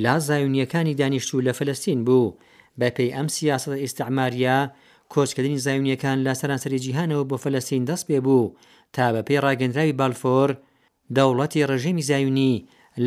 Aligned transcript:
لا 0.04 0.16
زایونیەکانی 0.28 0.98
دانیشت 1.00 1.30
و 1.33 1.42
لە 1.45 1.52
فلەستین 1.59 2.02
بوو 2.08 2.30
بە 2.82 2.90
پێی 2.96 3.14
ئەم 3.16 3.28
سیاست 3.38 3.70
ئیسعماریە 3.84 4.58
کۆچکردنی 5.14 5.62
زایونیەکان 5.66 6.18
لە 6.28 6.34
سەرانسەری 6.40 6.82
جیهانەوە 6.86 7.23
بۆ 7.30 7.36
فەلەسین 7.44 7.84
دەست 7.90 8.06
پێ 8.10 8.18
بوو 8.26 8.54
تا 8.96 9.06
بە 9.14 9.22
پێی 9.28 9.44
ڕاگەندراوی 9.46 9.98
بالفۆر 10.00 10.50
دەوڵەتی 11.16 11.66
ڕژێمی 11.72 12.06
زایونی 12.10 12.56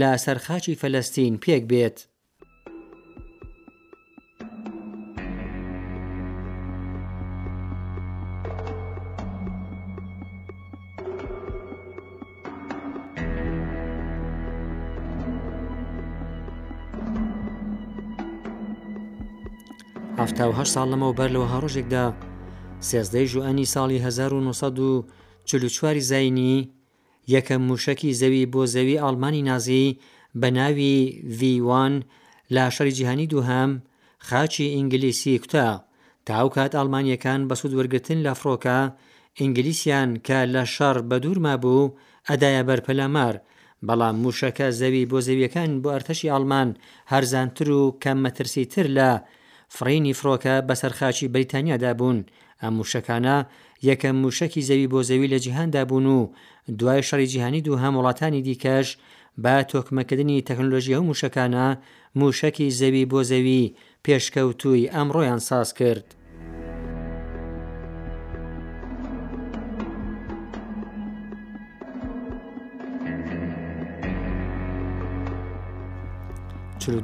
لە 0.01 0.11
سەرخاچی 0.25 0.79
فەلەستین 0.83 1.35
پێک 1.45 1.63
بێت. 1.71 1.99
1970 20.15 20.75
ساڵ 20.75 20.87
لەمەوە 20.93 21.15
بەر 21.19 21.29
لەوە 21.35 21.47
هەڕۆژێکدا 21.53 22.05
سێزدەی 22.89 23.27
ژوئنی 23.33 23.71
ساڵی 23.75 23.99
1940 24.07 25.99
زینی 26.11 26.57
یەکەم 27.35 27.63
موشکی 27.71 28.17
زەوی 28.21 28.51
بۆ 28.53 28.63
زەوی 28.75 29.01
ئالمانی 29.03 29.47
نازی 29.51 29.87
بە 30.41 30.49
ناوی 30.59 30.97
ڤیوان 31.39 31.95
لا 32.55 32.67
شەری 32.75 32.93
جیهانی 32.99 33.27
دووهام 33.33 33.71
خاچی 34.29 34.67
ئینگلیسی 34.77 35.39
کوتا 35.43 35.69
تاو 36.27 36.47
کات 36.57 36.73
ئالمانیەکان 36.79 37.41
بە 37.49 37.55
سوود 37.61 37.73
وەرگتن 37.79 38.19
لە 38.27 38.33
فڕۆکە 38.41 38.79
ئینگلیسیان 39.41 40.11
کە 40.27 40.39
لە 40.55 40.63
شەڕ 40.75 40.97
بە 41.09 41.17
دوورما 41.25 41.55
بوو 41.63 41.93
ئەدایە 42.29 42.63
بەرپەلامار 42.69 43.35
بەڵام 43.89 44.17
موشەکە 44.25 44.67
زەوی 44.81 45.09
بۆ 45.11 45.19
زەویەکان 45.27 45.71
بۆ 45.83 45.89
ئەرتەشی 45.95 46.33
ئالمان 46.33 46.69
هەرزانتر 47.13 47.69
و 47.71 47.81
کەم 48.03 48.19
مەترسی 48.25 48.65
تر 48.75 48.87
لە 48.99 49.11
فرینی 49.77 50.15
فرۆکە 50.15 50.57
بەسەر 50.69 50.93
خاچی 50.99 51.29
بریتانیادا 51.35 51.93
بوون 52.01 52.19
ئەم 52.63 52.73
موشەکانە 52.79 53.37
یەکەم 53.89 54.15
موشکی 54.25 54.67
زەوی 54.69 54.87
بۆ 54.93 55.01
زەوی 55.09 55.31
لە 55.35 55.39
جیهاندا 55.45 55.85
بوون 55.91 56.07
و 56.07 56.21
دوای 56.79 57.03
شەڕی 57.09 57.27
جیهانی 57.33 57.61
دوو 57.63 57.77
هەم 57.85 57.95
وڵاتانی 57.99 58.43
دیکەش 58.47 58.89
با 59.43 59.55
تۆکمەکردنی 59.71 60.43
تەکنلۆژیە 60.49 60.99
و 61.01 61.07
موشەکانە 61.15 61.67
موشکی 62.21 62.71
زەوی 62.81 63.07
بۆ 63.11 63.21
زەوی 63.31 63.73
پێشکەوتووی 64.09 64.91
ئەمڕۆیان 64.95 65.39
ساز 65.49 65.69
کرد. 65.79 66.07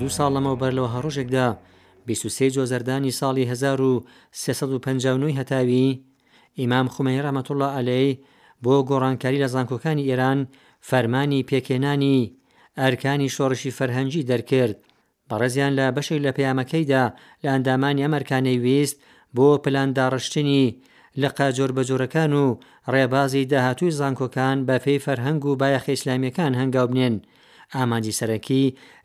دو 0.02 0.08
ساڵ 0.16 0.30
لەمەوبەر 0.36 0.72
لەوە 0.78 0.88
هەڕۆژێکدا 0.94 1.48
23 2.12 2.54
جۆزەردانی 2.56 3.12
ساڵی 3.20 3.44
1359 3.52 5.28
هەتاوی 5.42 5.88
ئیمام 6.60 6.86
خومەی 6.94 7.22
ڕەمەتوڵە 7.26 7.68
ئەلەی 7.76 8.18
بۆ 8.64 8.74
گۆڕانکاری 8.90 9.42
لە 9.44 9.48
زانکۆکانی 9.54 10.08
ئێران 10.10 10.40
فەرمانی 10.88 11.46
پێکێنانی 11.50 12.20
ئەرکانی 12.80 13.32
شۆڕشی 13.36 13.74
فەرهەنگی 13.78 14.26
دەرکرد 14.30 14.76
بەڕێزیان 15.28 15.72
لە 15.78 15.86
بەشێک 15.96 16.20
لە 16.26 16.30
پەیامەکەیدا 16.36 17.04
لە 17.42 17.48
ئەندامانی 17.54 18.04
ئەمەرکانەی 18.04 18.62
ویست 18.64 18.96
بۆ 19.36 19.48
پلانداڕشتنی 19.64 20.64
لە 21.20 21.28
قاجۆر 21.38 21.70
بەجۆرەکان 21.76 22.32
و 22.44 22.58
ڕێبازی 22.92 23.44
داهاتووی 23.52 23.92
زانکۆکان 24.00 24.56
بە 24.68 24.76
پێی 24.84 25.02
فەرهەنگ 25.04 25.42
و 25.44 25.58
بایەخ 25.60 25.84
ئیسلامیەکان 25.92 26.52
هەنگاو 26.60 26.86
بنێن 26.92 27.16
ئامانجی 27.76 28.12
سەرەکی 28.18 28.64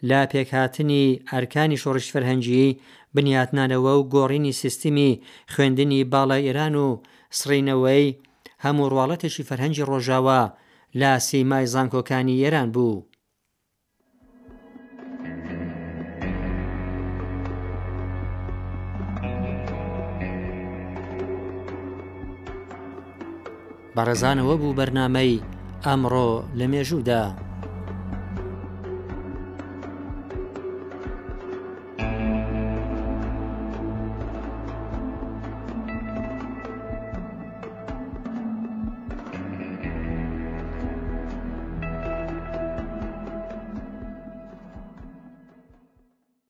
لا 0.09 0.21
پێکهاتنی 0.33 1.05
ئەرکانی 1.31 1.81
شۆڕش 1.83 2.07
فەرهەنگی 2.13 2.67
بنیاتنانەوە 3.15 3.93
و 3.99 4.07
گۆڕینی 4.15 4.57
سیستمی 4.61 5.21
خوێندنی 5.53 6.07
باڵا 6.13 6.37
ئێران 6.45 6.75
و 6.85 7.01
سڕینەوەی 7.37 8.05
هەموو 8.65 8.89
ڕواڵەتێکی 8.93 9.47
فەرهەنگی 9.49 9.87
ڕۆژاوە 9.89 10.41
لا 10.99 11.11
سیمای 11.27 11.65
زانکۆکانی 11.73 12.41
ئێران 12.43 12.69
بوو. 12.75 13.05
بەڕێزانەوە 23.95 24.55
بوو 24.61 24.77
بەرنمەی 24.77 25.43
ئەمڕۆ 25.85 26.27
لە 26.59 26.65
مێژوودا. 26.71 27.23